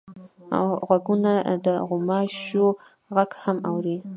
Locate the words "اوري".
3.69-3.97